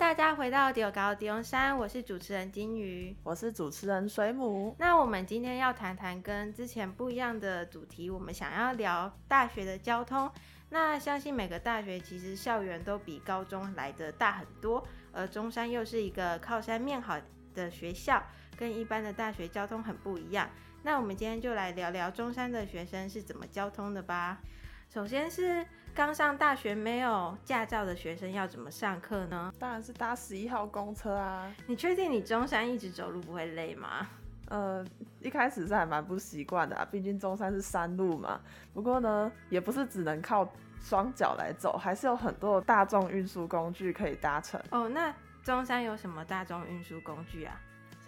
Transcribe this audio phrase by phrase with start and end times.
[0.00, 4.74] 大家回到中猴中山，我是主持人金鱼，我是主持人水母。
[4.78, 10.32] 那我们今天要谈谈跟之前不一样的主题，我们想要聊大学的交通。
[10.70, 14.82] 那相信每个大学其实校园都比高中来的大很多，
[15.12, 17.18] 而中山又是一个靠山面好
[17.54, 18.22] 的学校，
[18.56, 20.48] 跟一般的大学交通很不一样。
[20.82, 24.40] 那我们今天就来聊聊中山的学生是怎么交通的吧。
[24.88, 25.64] 首先是
[25.94, 29.52] 刚上大学没有驾照的学生要怎么上课呢？
[29.58, 31.52] 当然是搭十一号公车啊。
[31.66, 34.06] 你确定你中山一直走路不会累吗？
[34.48, 34.84] 呃，
[35.20, 38.40] 一开始是还蛮不习惯的啊，毕竟中山是山路嘛。
[38.72, 40.48] 不过呢，也不是只能靠
[40.80, 44.60] 双脚来走，还是有很多大众运输工具可以搭乘。
[44.70, 47.60] 哦，那中山有什么大众运输工具啊？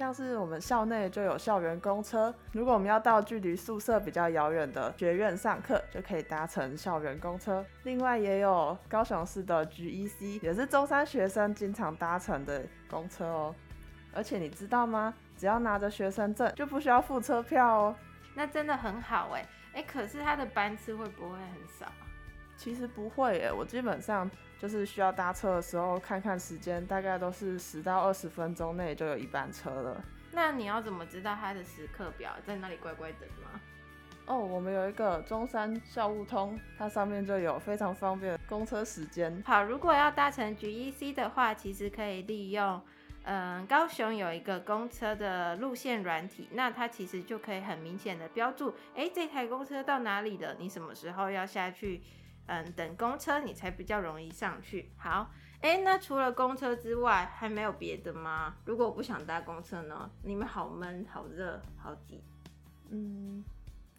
[0.02, 7.64] 像是我们校内就有校园公车，如果我们要到距离宿舍比较遥远的学院上课，就可以搭乘校园公车。
[7.84, 13.54] 另外也有高雄市的 GEC，也是中山学生经常搭乘的公车哦。
[14.12, 15.14] 而且你知道吗？
[15.36, 17.94] 只要拿着学生证，就不需要付车票哦。
[18.34, 21.86] 那真的很好哎哎，可是它的班次会不会很少？
[22.56, 30.04] 其实不会耶，我基本上就是需要搭车的时候看看时间，大概都是十到二十分钟内就有一班车了。
[30.30, 32.32] 那你要怎么知道它的时刻表？
[32.46, 33.60] 在那里乖乖等吗？
[34.26, 39.42] 哦，我们有一个中山校务通，它上面就有非常方便的公车时间。
[39.44, 42.80] 好，如果要搭乘 GEC 的话，其实可以利用。
[43.24, 50.54] 嗯，高雄有一个公车的路线软体，那它其实就可以很明显的标注，哎，这台公车到哪里了？
[50.58, 52.00] 你什么时候要下去？
[52.46, 54.90] 嗯，等公车你才比较容易上去。
[54.96, 58.56] 好，哎，那除了公车之外，还没有别的吗？
[58.64, 60.10] 如果我不想搭公车呢？
[60.22, 62.22] 你们好闷、好热、好挤。
[62.90, 63.44] 嗯。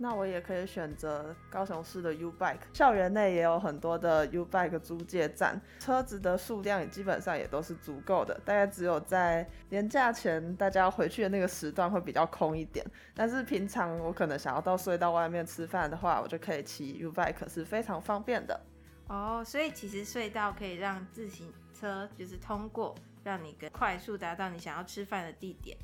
[0.04, 18.60] 那我也可以选择高雄市的 U Bike，校园内也有很多的 U Bike 租借站，车子的数量也基本上也都是足够的，大概只有在年假前大家回去的那个时段会比较空一点，但是平常我可能想要到隧道外面吃饭的话，我就可以骑 U Bike，是非常方便的。
[19.08, 25.78] 哦，所以其实隧道可以让自行车就是通过，让你更快速达到你想要吃饭的地点。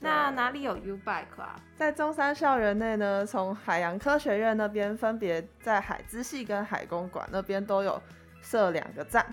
[0.00, 1.56] 那哪里有 U Bike 啊？
[1.76, 8.00] 在中山校园内呢，从海洋科学院那边分别在海之系跟海公馆那边都有
[8.40, 9.26] 设两个站，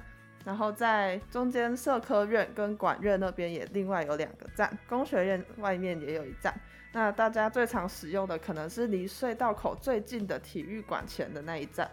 [0.43, 6.53] 然后在中间社科院跟管院那边也另外有两个站，工学院外面也有一站。
[6.91, 11.89] 那大家最常使用的可能是离隧道口最近的体育馆前的那一站。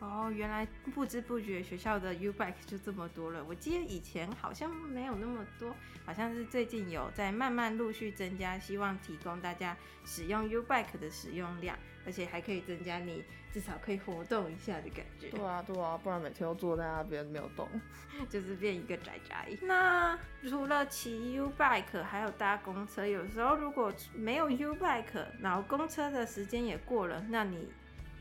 [0.00, 3.44] 哦，原来不知不觉学校的 U Bike 就这么多了。
[3.44, 5.74] 我记得以前好像没有那么多，
[6.06, 13.22] 好像是最近有在慢慢陆续增加，希望提供大家使用 U Bike 的使用量，而且还可以增加你
[13.52, 15.28] 至少可以活动一下的感觉。
[15.28, 17.68] 对啊，对啊，不然每天都坐在那边没有动，
[18.30, 19.50] 就是变一个宅宅。
[19.60, 20.18] 那
[20.48, 27.68] 除了骑 U Bike，还有搭公车，有时候如果没有 U Bike，然后公车的时间也过了，那你。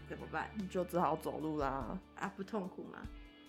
[0.09, 0.49] 怎么办？
[0.57, 1.95] 你就只好走路啦。
[2.15, 2.99] 啊，不痛苦吗？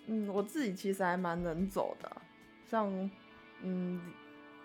[0.06, 2.22] 嗯，我自己其实还蛮能走的。
[2.66, 3.10] 像，
[3.62, 4.12] 嗯，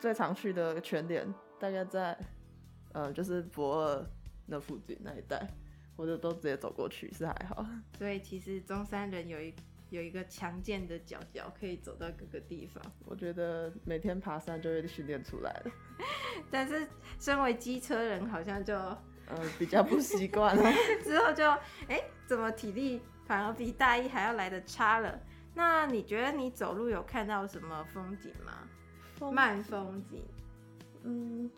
[0.01, 1.25] 最常去的全联，
[1.57, 2.17] 大概在，
[2.91, 4.05] 呃，就是博二
[4.45, 5.47] 那附近那一带，
[5.95, 7.65] 我就都直接走过去，是还好。
[7.97, 9.53] 所以其实中山人有一
[9.89, 12.83] 有一个强健的脚脚，可以走到各个地方。
[13.05, 15.71] 我觉得每天爬山就会训练出来了。
[16.51, 16.85] 但是
[17.19, 18.75] 身为机车人，好像就。
[19.29, 20.71] 嗯，比较不习惯了，
[21.03, 21.43] 之后就
[21.87, 25.19] 哎、欸，怎么体力反而比大一还要来得差了？
[25.55, 28.67] 那你觉得你走路有看到什么风景吗？
[29.17, 30.23] 风慢风景。
[31.03, 31.49] 嗯，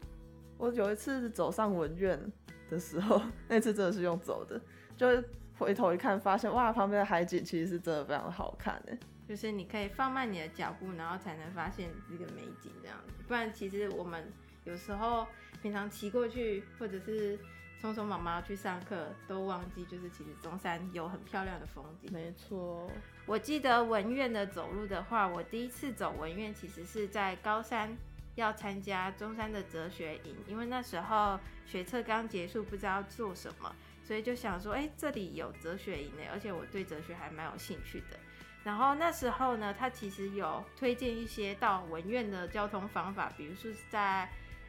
[0.57, 2.31] 我有一次走上文苑
[2.69, 4.61] 的时候， 那次真的是用走的，
[4.95, 5.22] 就
[5.57, 8.97] 回头一看，发现哇，旁边的海景其实是真的非常的好看呢。
[9.28, 13.13] 就是你可以放慢你的脚步，然后才能发现这个美景这样子。
[13.28, 14.31] 不然其实我们
[14.63, 15.28] 有时候
[15.61, 17.38] 平常骑过去，或者是。
[17.79, 22.11] 匆匆忙忙去上课，都忘记就是其实中山有很漂亮的风景。
[22.11, 22.89] 没错，
[23.27, 27.96] 我记得文苑的走路的话，我第一次走文苑其实是在高三
[28.34, 38.17] 要参加中山的哲学营，因为那时候学测刚结束，不知道做什么，所以就想说，哎、这里有哲学营呢，而且我对哲学还蛮有兴趣的。
[38.63, 44.28] 然后那时候呢，他其实有推荐一些到文苑的交通方法，比如说是在。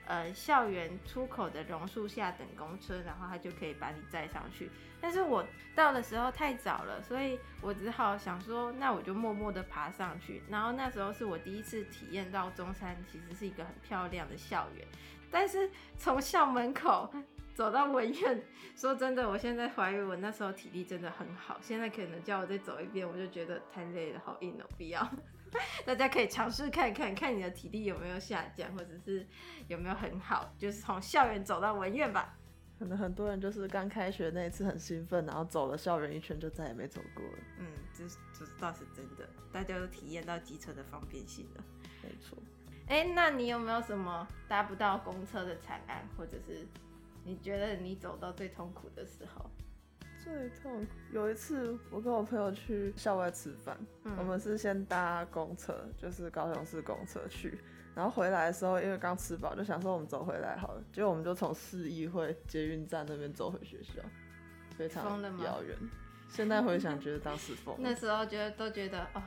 [0.08, 4.70] 呃，校园出口的榕树下等公车，然后他就可以把你载上去。
[4.98, 5.46] 但是我
[5.76, 10.42] 到的时候太早了，所以我只好想说，那我就默默地爬上去。
[10.48, 14.86] 然后那时候是我第一次体验到中山其实是一个很漂亮的校园。
[15.30, 17.12] 但是从校门口
[17.54, 18.42] 走到文苑，
[18.74, 21.58] 说真的，我现在怀疑我那时候体力真的很好。
[21.60, 25.06] 现在可能叫我再走一遍，我就觉得太累了，好硬哦，不要。
[25.86, 29.26] 大家可以尝试看看，看你的体力有没有下降，或者是
[29.66, 32.36] 有没有很好，就是从校园走到文院吧。
[32.78, 37.38] 可能很多人就是刚开学那一次很兴奋，然后走了校园一圈就再也没走过了。
[37.58, 41.64] 嗯，这这倒是真的，大家都体验到机车的方便性了。
[42.02, 42.38] 没错。
[42.86, 46.66] 哎、欸，那你有没有什么搭不到公车的惨案，或者是
[47.24, 49.50] 你觉得你走到最痛苦的时候？
[50.28, 57.58] 最痛苦有一次，我跟我朋友去校外吃饭，嗯、我们是先搭公车，就是高雄市公车去。
[57.94, 60.84] 然后回来的时候，因为刚吃饱，就想说我们走回来好了。
[60.92, 64.02] 结果我们就从市议会捷运站那边走回学校，
[64.76, 65.76] 非常遥远。
[66.28, 67.74] 现在回想，觉得当时疯。
[67.80, 69.22] 那时候觉得都觉得哦，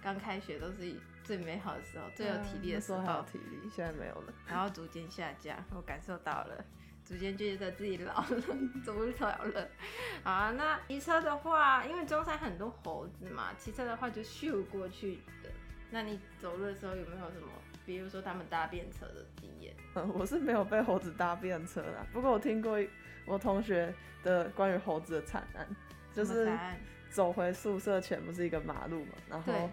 [0.00, 0.94] 刚开学都是
[1.24, 3.02] 最美好的时候，最有体力的时候。
[3.02, 4.32] 还有体力，现在没有了。
[4.46, 6.64] 然后逐渐下降，我感受到了，
[7.06, 8.42] 逐渐觉得自己老了，
[8.84, 9.68] 走不了了。
[10.24, 15.50] 好啊，那骑车的话，因为中山很多猴子嘛，骑车的话就咻过去的。
[15.90, 17.48] 那你走路的时候有没有什么？
[17.86, 22.04] 比如说他们搭便车的经验，嗯， 我是没有被猴子搭便车啦。
[22.12, 22.76] 不过我听过
[23.24, 23.94] 我同学
[24.24, 25.64] 的关于猴子的惨案，
[26.12, 26.52] 就是
[27.08, 29.70] 走回宿舍前不是一个马路嘛，然后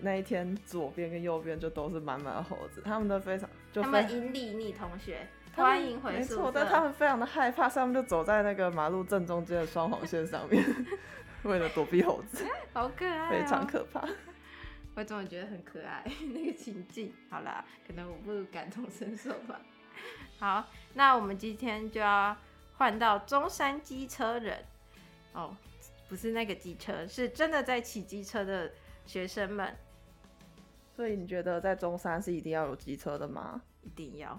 [0.00, 5.24] 那一天左边跟右边就都是满满的猴子，他们都非常就非他们迎礼你同学，
[5.54, 10.64] 欢迎回宿舍，没错，但他们非常的害怕，他们就走在那个马路正中间的双黄线上面，
[11.44, 14.02] 为了躲避猴子， 好可爱，非常可怕。
[14.94, 16.04] 我总觉得很可爱
[16.34, 17.12] 那个情境。
[17.30, 19.60] 好啦，可能我不感同身受吧。
[20.38, 22.36] 好，那我们今天就要
[22.76, 24.64] 换到中山机车人
[25.32, 25.56] 哦，
[26.08, 28.70] 不是那个机车，是真的在骑机车的
[29.06, 29.74] 学生们。
[30.94, 33.62] 所以你觉得在中山是一定要有机车的吗？
[33.82, 34.38] 一定要，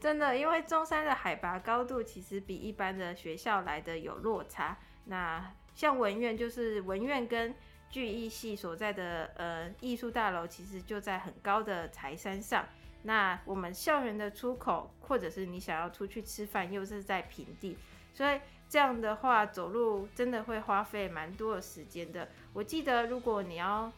[0.00, 4.76] 真的，因为中山的海拔高度其实比一般的学校来的有落差。
[5.04, 7.54] 那像文院，就是文院跟
[7.88, 12.66] 剧艺系所在的呃艺术大楼，其实就在很高的柴山上。
[13.02, 17.78] 那我们校园的出口，或者是你想要出去吃饭，又是在平地，
[18.12, 22.28] 所以这样的话走路真的会花费蛮多的时间的。
[22.52, 23.92] 我记得如果你要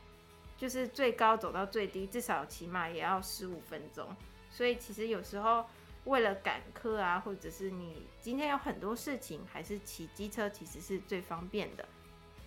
[0.59, 4.07] 就是最高走到最低，至少起码也要十五分钟。
[4.51, 5.65] 所以其实有时候
[6.05, 11.85] 为了赶课啊，或者是你今天有很多事情，还是骑机车其实是最方便的。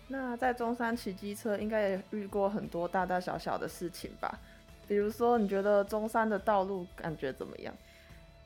[0.08, 4.38] 那在中山骑机车，应该也遇过很多大大小小的事情吧？
[4.86, 7.74] 比如说，你觉得中山的道路感觉怎么样？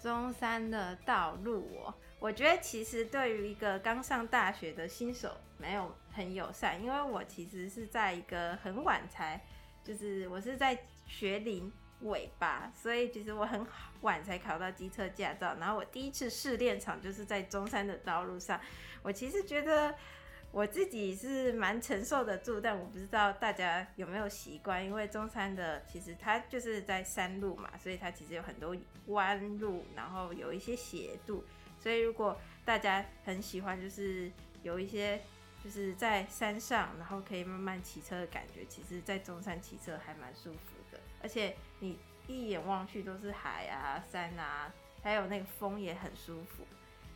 [0.01, 9.43] 中山的道路哦，我觉得其实对于一个刚上大学的新手，没有很友善，因为我其实是在一个很晚才，
[9.83, 11.73] 就是我是在学龄
[12.03, 13.67] 尾巴，所以其实我很
[14.03, 18.61] 晚才考到机车驾照，然后我第一次试练场就是在中山的道路上，
[19.03, 19.95] 我其实觉得。
[20.53, 28.75] 我自己是蛮承受得住，但我不知道大家有没有习惯，因为中山的其实它就是在山路嘛，所以它其实有很多
[29.09, 31.45] 弯路，然后有一些斜度，
[31.79, 34.33] 所以如果大家很喜欢，就是
[34.63, 35.21] 有一些
[35.63, 40.76] 就是在山上，然后可以慢慢骑车的感觉，其实在中山骑车还蛮舒服，
[41.27, 46.65] 而且你一眼望去都是海啊、山啊，还有那个风也很舒服。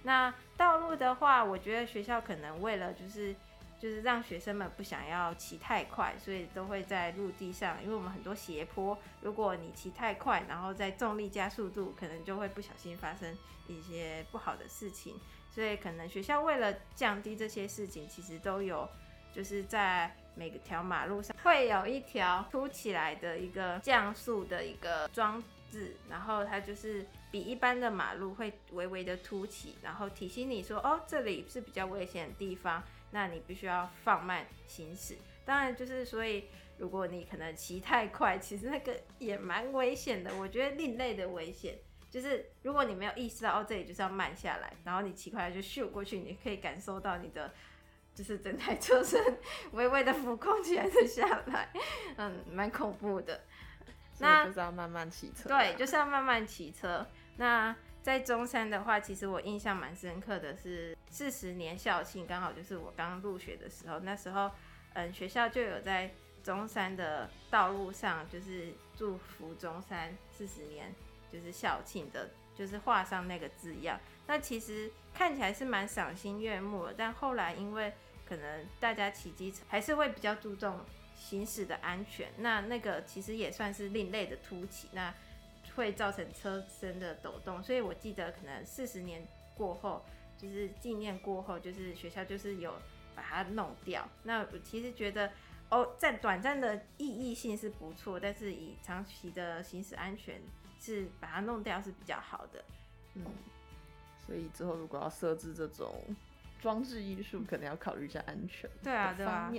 [0.02, 3.32] 那道路的话，我觉得学校可能为了就是
[3.78, 13.38] 就是让学生们不想要骑太快，所以都会在陆地上，因为我们很多斜坡，如果你骑太快，然后再重力加速度，可能就会不小心发生
[13.68, 15.14] 一些不好的事情。
[15.52, 18.88] 所以可能学校为了降低这些事情，其实都有
[19.32, 27.06] 就是在每个条马路上会有一条凸起来的一个降速的一个装置，然后它就是。
[27.32, 32.82] 比一般的马路会微微的凸起，然后提醒你说，哦，这里是比较危险的地方，
[33.12, 35.16] 那你必须要放慢行驶。
[35.44, 36.46] 当然，就是所以，
[36.76, 40.36] 如果你可能骑太快，其实那个也蛮危险的。
[40.38, 41.78] 我觉得另类的危险，
[42.10, 47.54] 就是如果你没有意识到，哦，这里就是要慢下来，然后你骑快就咻过去，你可以感受到你的
[48.20, 49.18] 就是整台车身
[49.72, 51.72] 微微的浮空起来再下来，
[52.18, 53.40] 嗯，蛮恐怖的。
[54.18, 57.06] 那就是要慢慢骑车，对，就是要慢慢骑车。
[57.38, 64.00] 那在中山的话，其实我印象蛮深刻的是四十年校庆，刚好就是我刚入学的时候。
[64.00, 64.50] 那时候，
[64.92, 66.12] 嗯，学校就有在
[66.42, 70.94] 中山的道路上，就是祝福中山四十年，
[71.32, 73.98] 就是校庆的，就是画上那个字样。
[74.26, 77.92] 那其实看起来是蛮赏心悦目的，但后来因为
[78.30, 80.78] 可能大家骑机车还是会比较注重
[81.14, 84.88] 行驶的安全，那那个其实也算是另类的凸起。
[84.92, 85.12] 那
[85.76, 90.04] 会造成车身的抖动，所以我记得可能四十年过后，
[90.36, 92.74] 就是纪念过后，就是学校就是有
[93.14, 94.06] 把它弄掉。
[94.24, 95.30] 那我其实觉得，
[95.70, 100.42] 哦，在短暂的意义性是不错，但是以长期的行驶安全
[100.78, 102.64] 是把它弄掉是比较好的。
[103.14, 103.24] 嗯，
[104.26, 105.94] 所以之后如果要设置这种
[106.60, 108.68] 装置艺术，可能要考虑一下安全。
[108.82, 109.52] 对啊，对啊。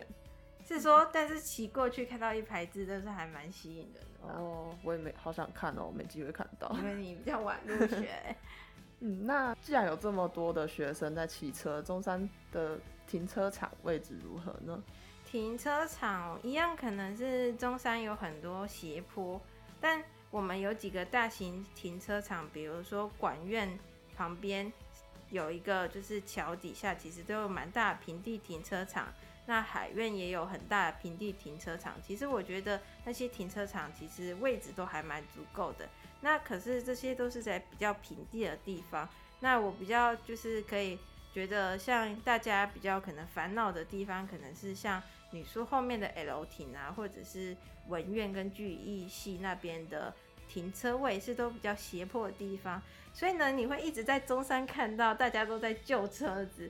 [0.63, 4.33] 是说，但是骑过去看到一排字，都是还蛮吸引人的。
[4.33, 6.69] 哦，我也没好想看哦，没机会看到。
[6.77, 8.35] 因为你比较晚入学。
[9.01, 14.81] 嗯，那既然有这么多的学生在骑车，中山的停车场位置如何呢？
[15.25, 19.41] 停车场一样，可能是中山有很多斜坡，
[19.79, 23.67] 但我们有几个大型停车场，比如说管院
[24.15, 24.71] 旁边
[25.31, 29.11] 有一个，就是桥底下其实都有蛮大的平地停车场。
[29.47, 35.89] 那海院也有很大的平地停车场，其实我觉得那些停车场其实位置都还蛮足够的。
[36.21, 39.09] 那可是这些都是在比较平地的地方。
[39.39, 40.97] 那我比较就是可以
[41.33, 47.57] 觉得，像大家比较可能烦恼的地方，可能是像女书后面的 L 亭啊，或者是
[47.87, 50.13] 文院跟聚义系那边的
[50.51, 52.81] 停车位是都比较斜坡的地方。
[53.13, 56.69] 所以呢，你会一直在中山看到大家都在救车子。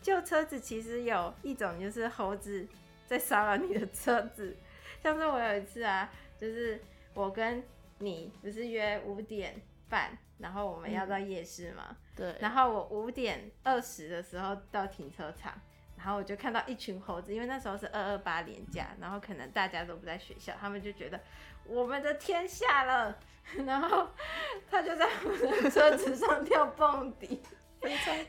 [0.00, 2.64] 救车子其实有一种就是猴子
[3.06, 4.56] 在骚扰你的车子，
[5.02, 6.08] 像是我有一次啊，
[6.40, 6.80] 就是
[7.14, 7.64] 我跟
[7.98, 15.60] 你不是约五点半，然后我们要到夜市嘛，嗯、对，然后我五点二十的时候到停车场，
[15.96, 21.20] 然后我就看到一群猴子，因为那时候是二二八连假，然后可能大家都不在学校，他们就觉得
[21.64, 23.18] 我们的天下了，
[23.66, 24.08] 然后
[24.70, 27.42] 他就在我的车子上跳蹦迪。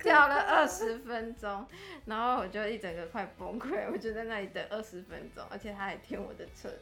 [0.04, 1.66] 跳了二十分钟，
[2.06, 6.80] 然后我就一整个快崩溃，我就在那里等二十分钟，而且他还舔我的车子。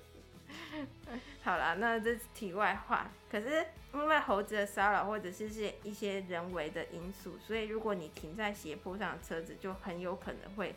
[1.43, 3.09] 好啦，那这是题外话。
[3.29, 10.73] 可是因为猴子的骚扰或者是些一些人为的因素，所以如果你停在斜坡上的车子，就很有可能会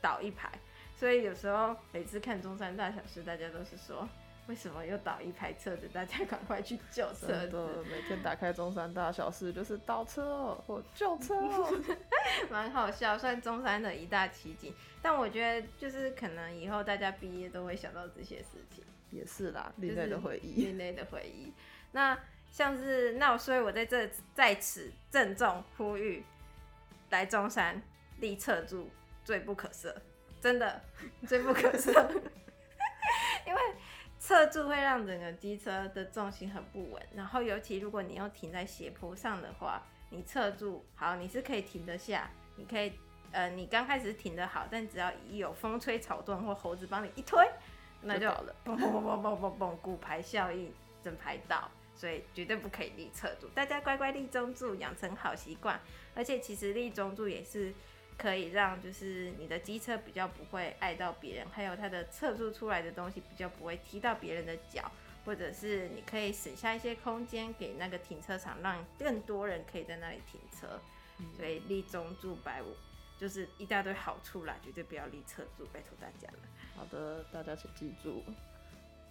[0.00, 0.50] 倒一排。
[0.96, 4.08] 所以有时候每次看中山大小事，大家都是说。
[4.52, 5.88] 为什么又倒一排车子？
[5.94, 7.84] 大家赶快去救车子！
[7.90, 11.34] 每天打开中山大小事就是倒车或救车，
[12.52, 14.74] 蛮好笑，算中山的一大奇景。
[15.00, 18.84] 但我觉得就是可能以后大家毕业都会想到这些事情。
[19.10, 21.50] 也是啦，另类的回忆，另类的回忆。
[21.92, 22.18] 那
[22.50, 26.22] 像是那，所以我在这在此郑重呼吁，
[27.08, 27.80] 来中山
[28.20, 28.90] 立侧柱
[29.24, 29.94] 罪不可赦，
[30.42, 30.82] 真的
[31.26, 32.06] 罪不可赦。
[34.24, 42.92] 侧柱会让整个机车的重心很不稳，然后尤其如果你又停在斜坡上的话，你侧柱好，你是可以停得下，你可以
[43.32, 47.44] 呃，你刚开始停得好，但只要一有风吹草动或猴子帮你一推，
[48.02, 55.80] 那就好了，嘣嘣嘣嘣嘣嘣，骨牌效应，整排倒，所以绝对不可以立侧柱，大家乖乖立中柱，养成好习惯，
[56.14, 57.74] 而且其实立中柱也是。
[58.16, 64.90] 可以让就是你的机车比较不会碍到别人，还有它的测速出来的东西比较不会踢到别人的脚，
[65.24, 70.80] 或者是你可以省下一些空间给那个停车场，让更多人可以在那里停车。
[71.18, 72.74] 嗯、所以立中柱百五
[73.18, 76.38] 就是一大堆好处啦，绝对不要立侧柱，拜托大家了。
[76.76, 78.22] 好的，大家请记住。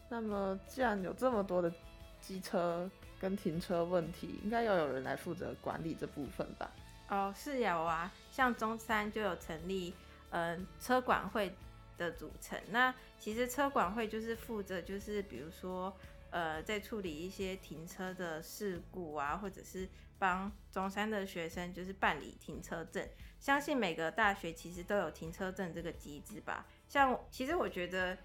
[0.09, 1.71] 那么既然有这么多的
[2.19, 2.89] 机车
[3.19, 6.69] 跟停车问题，应该要有人来负责管理这部分吧？
[7.11, 8.09] 哦，是有啊。
[8.31, 9.93] 像中山就有成立，
[10.29, 11.53] 嗯、呃，车管会
[11.97, 12.57] 的组成。
[12.69, 15.93] 那其实车管会就是负责，就是比如说，
[16.29, 23.05] 呃，在处理一些停车的事故啊，或者是帮中山的学生就是办理停车证。
[23.41, 26.65] 相信每个大学其实都有停车证这个机制吧。
[26.87, 28.17] 像其实我觉得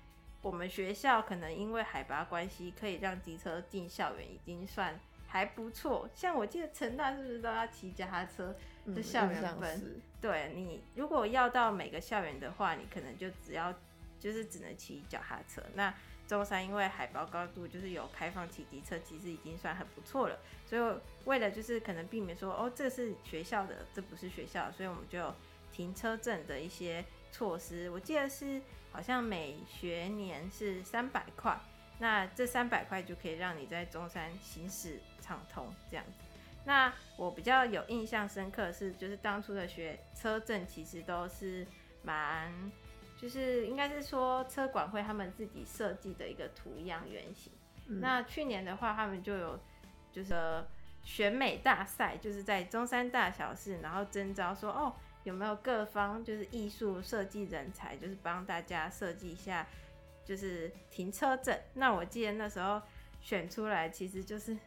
[0.43, 6.09] 我们学校可能因为海拔关系，可以让机车进校园已经算还不错。
[6.15, 8.55] 像我记得成大是不是都要骑脚踏车？
[8.95, 13.75] 的校园分，对，你如果要到每个校园的话，你可能就只要
[14.19, 15.63] 就是只能骑脚踏车。
[15.75, 15.93] 那
[16.27, 20.39] 中山因为海拔高度就是有开放骑机车，其实已经算很不错了。
[20.65, 25.35] 所以为了就是可能避免说哦，这是学校的，这不是学校，所以我们就有
[25.73, 27.89] 停车证的一些措施。
[27.91, 31.57] 我记得是好像每学年是三百块，
[31.99, 36.26] 那这三百块就可以让你在中山行驶畅通这样子。
[36.67, 41.65] 那我比较有印象深刻的是，就是当初的学车证其实都是
[42.03, 42.53] 蛮，
[43.17, 47.53] 就是应该是说车管会他们自己设计的一个图样原型。
[47.87, 48.01] 嗯。
[48.01, 49.61] 那去年的话，他们就有
[50.11, 50.35] 就是
[51.05, 54.93] 选美大赛，就是在中山大小市，然后征招说哦，
[55.23, 59.65] 有没有各方就是艺术设计人才，就是帮大家设计一下
[60.25, 61.57] 就是停车证。
[61.75, 62.83] 那我记得那时候
[63.21, 64.59] 选出来，其实就是。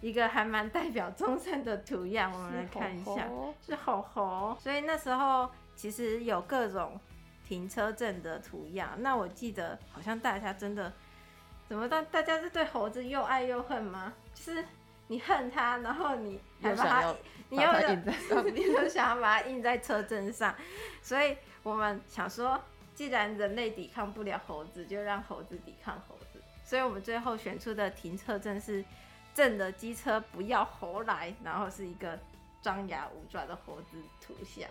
[0.00, 3.28] 一个还蛮代表中山的图样，我们来看一下，
[3.64, 4.56] 是猴猴。
[4.60, 7.00] 所以那时候其实有各种
[7.46, 8.90] 停车证的图样。
[8.98, 10.92] 那我记得好像大家真的，
[11.68, 14.12] 怎么大大家是对猴子又爱又恨吗？
[14.34, 14.64] 就是
[15.06, 17.14] 你恨它，然后你还把它，
[17.48, 20.54] 你又 你又想要把它印在车证上。
[21.00, 22.60] 所以我们想说，
[22.94, 26.42] 既然人类抵抗不了猴子，就让猴子抵抗猴子。
[26.64, 28.82] 所以我们最后选出的停车证是
[29.34, 32.18] 正的机车不要猴来，然后是一个
[32.62, 34.68] 张牙舞爪的猴子图像。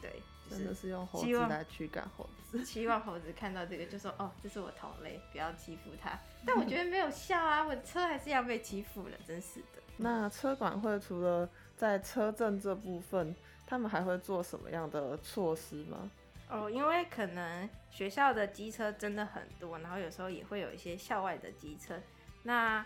[0.00, 0.20] 对，
[0.50, 2.64] 真的是用猴子来驱赶猴子。
[2.64, 9.82] 希望猴子看到这个就说：“哦，这是我同类，不要欺负他。”但我觉得没有效啊，我的车还是要被欺负了，真是的。
[9.98, 13.34] 那车管会除了在车证这部分，
[13.66, 16.10] 他们还会做什么样的措施吗？
[16.50, 21.98] 哦，因为可能学校的机车真的很多，然后有时候也会有一些校外的机车。
[22.42, 22.84] 那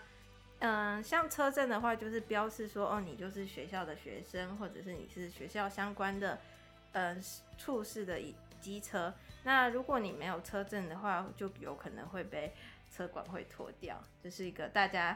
[0.59, 6.39] 嗯，像车证的话，就是标示说，哦，你就是学校的学生，或者是你是学校相关的。
[6.93, 7.21] 嗯，
[7.59, 8.19] 处事的
[8.59, 12.55] 机车，那如果你没有车证的话，就有可能会被
[12.89, 15.15] 车管会拖掉，这、就是一个大家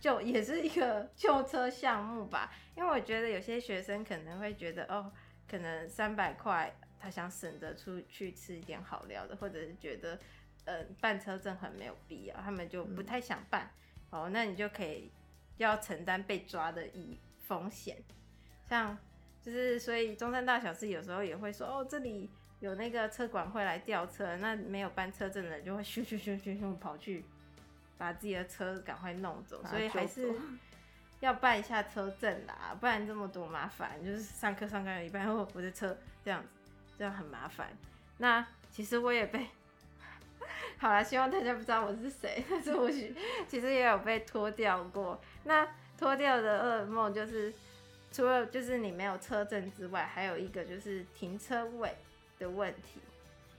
[0.00, 2.52] 就也是一个旧车项目吧。
[2.74, 5.12] 因为我觉得有些学生可能会觉得，哦，
[5.48, 10.18] 可能三百块他想省着出去吃一点好料的，或者是觉得，
[10.64, 13.70] 嗯，办车证很没有必要，他们就不太想办。
[13.70, 13.78] 嗯、
[14.10, 15.10] 哦，那你就可以
[15.56, 17.96] 要承担被抓的一风险，
[18.68, 18.98] 像。
[19.42, 27.24] 就是，所以中山大小事有时候也会说，哦，这里有那个车管会来调车，那没有办车证的人就会咻咻咻咻咻跑去
[27.96, 30.38] 把自己的车赶快弄走，所以还是
[31.20, 37.70] 要办一下车证啦，不然这么多麻烦，就是上课上课有一半哦我的车这样子，这样很麻烦。
[38.18, 39.48] 那其实我也被，
[40.80, 45.20] 好啦，希望大家不知道我是谁， 但是我其实也有被脱掉过。
[45.44, 47.52] 那脱掉的噩梦就是。
[48.12, 51.94] 除了就是你没有车证之外，还有一个就是停车位
[52.40, 53.00] 的问题，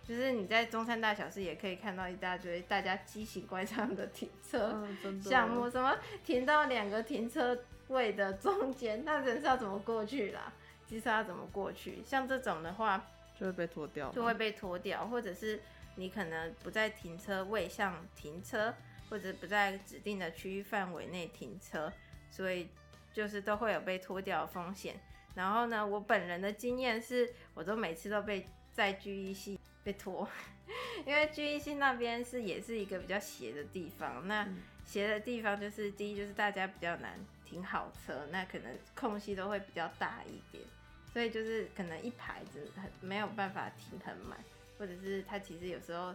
[0.06, 4.86] 就是你在中山大小事也可以看到一大堆大家奇形怪状的停车
[5.24, 10.51] 项目，什么停到两个停车位的中间，那人是要怎么过去啦？
[10.86, 12.03] 机车要怎么过去？
[12.05, 13.01] 像这种的话，
[13.42, 15.60] 就会被拖掉，就会被拖掉，或者是
[15.96, 18.74] 你可能不在停车位上停车，
[19.10, 21.92] 或者不在指定的区域范围内停车，
[22.30, 22.70] 所以。
[23.14, 24.96] 就是都会有被拖掉的风险，
[25.36, 30.25] 然后呢，我本人的经验是，我都每次都被在 GEC 被拖，
[31.06, 34.48] 因为 GEC 那边是也是一个比较斜的地方，那
[34.86, 40.64] 斜的地方就是第一就是大家比较难停好车，那可能空隙都会比较大一点，
[41.11, 44.37] 所以就是可能一排子很没有办法停很满，
[44.77, 46.13] 或者是他其实有时候，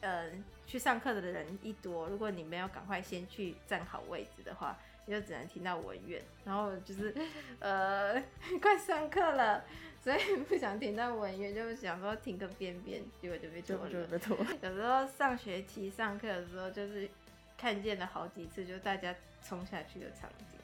[0.00, 0.30] 呃，
[0.66, 4.78] 去上课的人一多，如果你没有赶快先去站好位置的话。
[5.10, 7.14] 你就只能听到文员，然后就是，
[7.60, 8.22] 呃，
[8.60, 9.64] 快上课了，
[10.04, 13.90] 所以不想听到文员，就想说停个边边，结果就被拖了。
[13.90, 14.36] 就被拖。
[14.60, 17.08] 有时候上学期上课的时候，就是
[17.56, 20.58] 看见了好几次，就大家冲下去的场景，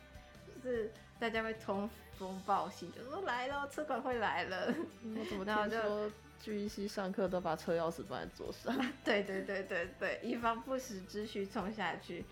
[0.62, 4.74] 就是大家会通风报信，就说来了，车管会来了。
[5.16, 6.10] 我怎么 听说
[6.42, 8.74] GEC 上课都把车钥匙放在桌上？
[9.04, 12.24] 对对对对对，以防不时之需冲下去。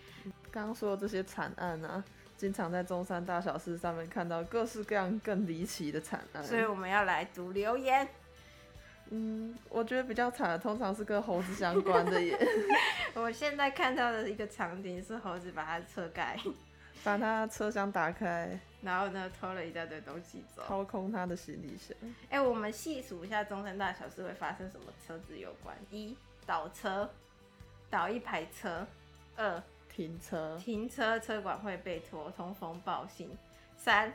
[0.51, 2.05] 刚刚说的这些惨案啊，
[2.37, 8.07] 经常在中山大小事上面看到各式各样更离奇的惨案，所以我们要来读留言。
[9.15, 12.39] 嗯，我觉得比较惨的通常是跟猴子相关的耶。
[13.15, 16.39] 我现在看到的一个场景是猴子把他车盖，
[17.05, 21.97] 把他车厢打开，然后呢偷了一大堆东西走，掏空他的行李箱。
[22.29, 27.09] 哎、欸，我们细数一下中山大小事会发生什么车子有关：一倒车，
[27.89, 28.85] 倒一排车；
[29.37, 33.31] 二停车，停车车管会被拖，通风报信。
[33.77, 34.13] 三，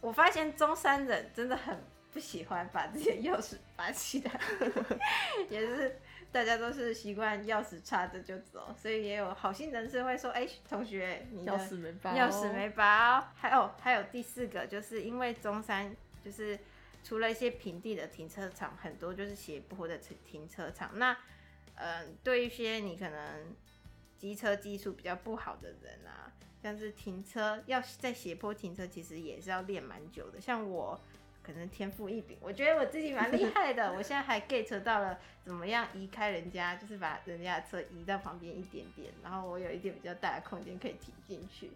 [0.00, 1.78] 我发现中山人真的很
[2.10, 4.40] 不喜欢把自己的钥匙拔起来，
[5.50, 16.58] 也是大家都是习惯钥匙插着就走，所以也有好心人士会说：“哎、欸，同学，你的钥匙没拔，钥匙没拔哦。”还有还有第四个，就是因为中山就是
[17.02, 20.98] 除了一些平地的停车场，很多就是斜坡的停停车场。
[20.98, 21.12] 那
[21.74, 23.56] 嗯、呃，对一些你可能。
[24.18, 26.26] 机车技术比较不好的人啊，
[26.60, 30.40] 像是停车要在斜坡停车，其实也是要练蛮久的。
[30.40, 31.00] 像我
[31.48, 33.90] 可能天赋异禀，我觉得我自己蛮厉害的。
[33.96, 41.70] 我现在还 get 到了怎么样移开人家，就是把人家的车移到旁边一点点，然后我有一点比较大的空间可以停进去，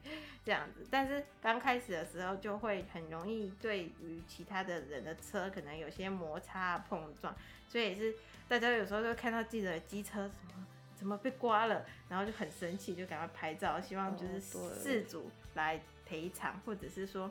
[0.45, 0.87] 这样子。
[0.91, 7.35] 但是刚开始的时候就会很容易对于其他的人的车可能有些摩擦碰撞，
[7.67, 8.15] 所以也是
[8.47, 10.67] 大家有时候就看到自己的机车什么。
[10.95, 11.85] 怎么被刮了？
[12.09, 17.29] 然后就很生气，就赶快拍照，希望就是事主来赔偿，或者是说，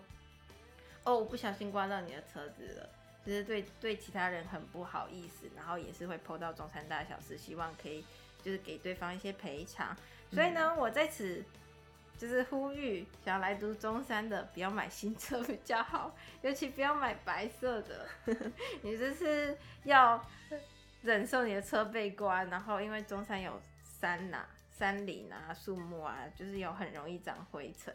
[1.03, 2.89] 哦，我不小心刮到你的车子了，
[3.25, 8.05] 就是对对其他人很不好意思，然后也是会 po 到中山大小事，希望可以
[8.43, 9.95] 就是给对方一些赔偿。
[10.31, 11.43] 所以呢，我在此
[12.17, 18.07] 就是呼吁想要来读中山的，不要买新车比较好，尤其不要买白色的，
[18.83, 20.23] 你这是要
[21.01, 27.91] 忍受你的车被刮，然后因为中山有山呐、啊、山林啊、树木啊，就是有很容易长灰尘。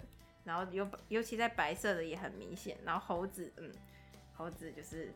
[0.47, 3.71] 然后尤尤其在白色的也很明显，然后猴子，嗯，
[4.37, 5.13] 猴子就是，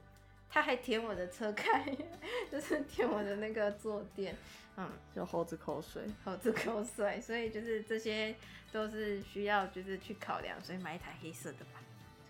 [0.51, 1.87] 他还舔我的车盖，
[2.51, 4.35] 就是舔我的那个坐垫，
[4.77, 8.35] 嗯，就猴子口水，猴子口水，所以就是这些
[8.73, 11.81] 都是需要就是去考量，所以买一台黑色的吧，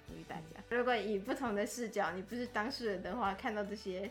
[0.07, 0.63] 呼吁大家。
[0.69, 4.11] 如果以不同的视角，你不是当事人的话，看到这些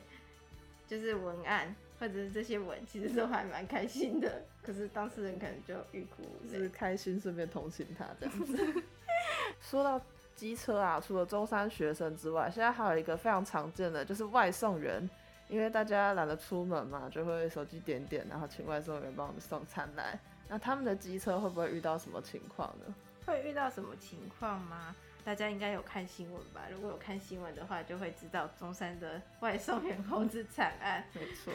[0.87, 4.43] 就是文案或者是这些文，其实都还蛮开心的。
[4.63, 8.83] 可是当事人可能就欲哭无泪，是开心顺便同情他这样子。
[9.59, 9.99] 说到
[10.35, 15.09] 机车啊，除了中山学生之外，现在还有一个非常常见的就是外送员，
[15.49, 20.17] 因为大家懒得出门嘛，就会手机点点，然后请外送员帮我们送餐来。
[20.47, 22.95] 那他们的机车会不会遇到什么情况呢？
[23.25, 24.95] 会遇到什么情况吗？
[25.29, 26.61] 大家应该有看新闻吧？
[26.71, 31.05] 如果有看新闻的话，就会知道中山的外送员工资惨案。
[31.13, 31.53] 没错，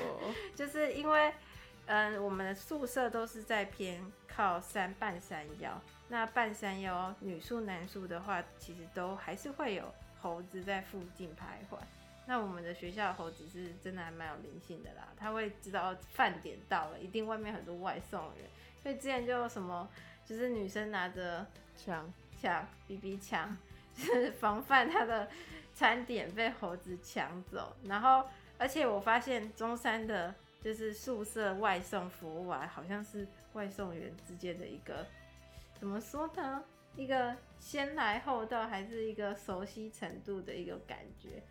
[0.55, 1.33] 就是因为。
[1.87, 5.79] 嗯，我们的宿舍都是在偏靠山半山腰。
[6.09, 11.77] 那半山腰女宿男宿的话，其实都还是会有猴子在附近徘徊。
[12.27, 18.49] 那我们的学校的猴子是真的还蛮有灵性的啦，他会知道饭点到了，一定外面很多外送员。
[18.83, 19.89] 所以之前就有什么，
[20.25, 23.57] 就是女生拿着枪枪 BB 枪，
[23.95, 25.29] 就是防范他的
[25.75, 27.77] 餐点被猴子抢走。
[27.85, 30.35] 然后，而且我发现中山的。
[30.65, 35.07] 就是宿舍外送服务啊，好像是外送员之间的一个
[35.79, 36.65] 怎么说呢？
[36.97, 41.43] 一个先来后到，还是一个熟悉程度的一个感觉，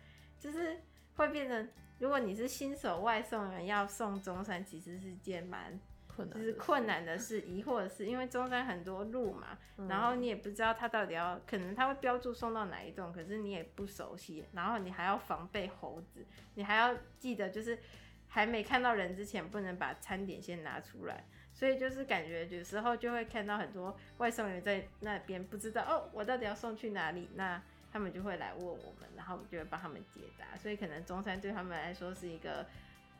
[0.44, 0.76] 就是
[1.16, 17.78] 会变成，如果你是新手外送员要送中山，其实是件蛮困难，就是困难的事，疑惑的是，因为中山很多路嘛，然后你也不知道他到底要，可能他会标注送到哪一栋，可是你也不熟悉，然后你还要防备猴子，你还要记得就是。
[18.26, 27.30] 还没看到人之前，不能把餐点先拿出来，所以就是感觉有时候就会看到很多外送员在那边不知道哦，我到底要送去哪里？
[27.36, 27.62] 那
[27.94, 30.58] 他们就会来问我们，然后我们就会帮他们解答。
[30.58, 32.66] 所以可能中山对他们来说是一个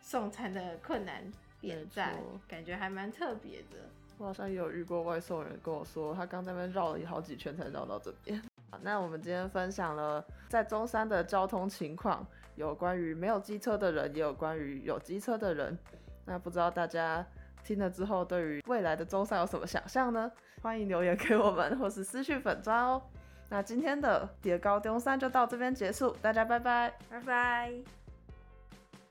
[0.01, 1.23] 送餐的困难
[1.61, 2.17] 点在，
[2.49, 3.89] 感觉还蛮特别的。
[4.19, 8.43] 我好像也有遇过外送人跟我说，他刚在那边绕了好几圈才绕到这边。
[8.83, 12.27] 那我们今天分享了在中山的交通情况。
[12.57, 15.79] 有关于没有机车的人，也有关于有机车的人。
[16.25, 17.25] 那不知道大家
[17.63, 20.31] 听了之后，对于未来的中山有什么想象呢？
[20.63, 23.01] 欢迎留言给我们，或是私讯粉砖哦。
[23.49, 28.04] 那今天的叠高中三就到这边结束，大家拜拜，拜拜。